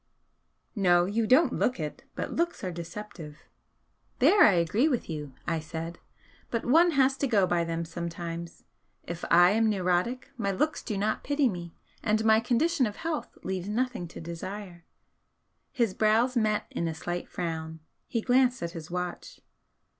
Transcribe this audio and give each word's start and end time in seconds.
"No 0.75 1.05
you 1.05 1.27
don't 1.27 1.53
look 1.53 1.79
it; 1.79 2.05
but 2.15 2.33
looks 2.35 2.63
are 2.63 2.71
deceptive." 2.71 3.37
"There 4.17 4.41
I 4.43 4.53
agree 4.53 4.87
with 4.87 5.07
you," 5.11 5.35
I 5.45 5.59
said 5.59 5.99
"But 6.49 6.65
one 6.65 6.93
has 6.97 7.15
to 7.17 7.27
go 7.27 7.45
by 7.45 7.63
them 7.63 7.85
sometimes. 7.85 8.63
If 9.03 9.23
I 9.29 9.51
am 9.51 9.69
'neurotic,' 9.69 10.31
my 10.37 10.49
looks 10.49 10.81
do 10.81 10.97
not 10.97 11.23
pity 11.23 11.47
me, 11.47 11.75
and 12.01 12.25
my 12.25 12.39
condition 12.39 12.87
of 12.87 12.95
health 12.95 13.37
leaves 13.43 13.69
nothing 13.69 14.07
to 14.07 14.19
desire." 14.19 14.85
His 15.71 15.93
brows 15.93 16.35
met 16.35 16.65
in 16.71 16.87
a 16.87 16.95
slight 16.95 17.29
frown. 17.29 17.79
He 18.07 18.21
glanced 18.21 18.63
at 18.63 18.71
his 18.71 18.89
watch. 18.89 19.39